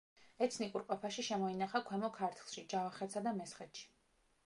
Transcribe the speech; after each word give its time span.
ეთნიკურ 0.45 0.85
ყოფაში 0.87 1.27
შემოინახა 1.27 1.83
ქვემო 1.91 2.11
ქართლში, 2.19 2.67
ჯავახეთსა 2.75 3.27
და 3.29 3.39
მესხეთში. 3.43 3.91